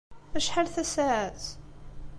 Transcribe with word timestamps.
Acḥal 0.37 0.67
tasaɛet? 0.73 1.43